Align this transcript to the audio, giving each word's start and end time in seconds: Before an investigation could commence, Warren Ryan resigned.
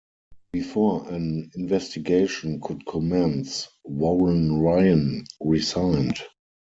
Before 0.51 1.07
an 1.11 1.51
investigation 1.53 2.59
could 2.59 2.87
commence, 2.87 3.67
Warren 3.83 4.59
Ryan 4.59 5.25
resigned. 5.39 6.17